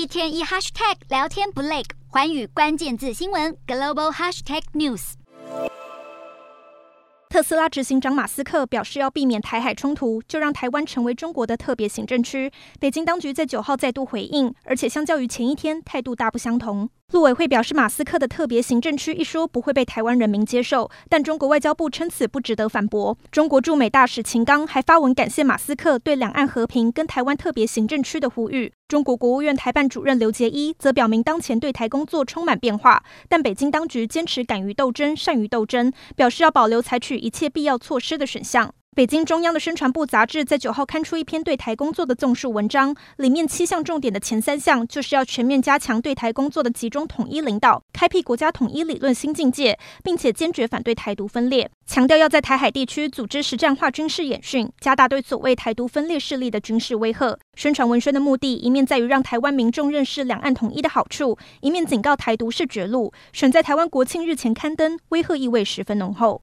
[0.00, 5.12] 一天一 hashtag 聊天不累，环宇关键字新闻 global hashtag news。
[7.28, 12.50] 特斯拉执行长马斯克表示，要避免台海冲突，就让台湾成为中国的特别行政区。
[12.78, 16.88] 北京当局在九号再度回应，而且相较于前一天，态度大不相同。
[17.12, 23.18] 陆委会表示，马斯克的特别行政区一说不会被台湾人民接受，但中国外交部称此不值得反驳。
[23.30, 28.72] 中国驻美大使秦刚还发文感谢马斯克对两岸和平跟台湾特别行政区的呼吁。
[28.90, 38.74] 中国国务院台办主任刘结一则表明，当前对台工作充满变化，但北京当局坚持敢于斗争、善于斗争，表示要保留采取一切必要措施的选项。
[38.96, 57.38] 北京中央的宣传部杂志在九号刊出一篇对台工作的综述文章，里面七项重点的前三项就是要全面加强对台工作的集中统一领导，开辟国家统一理论新境界，并且坚决反对台独分裂，强调要在台海地区组织实战化军事演训，加大对所谓台独分裂势力的军事威吓。
[57.54, 63.12] 宣传文宣的目的，一面在于让台湾民众认识两岸统一的好处，一面警告台独是绝路。
[63.32, 66.38] 选在台湾国庆日前刊登，威吓意味十分浓厚。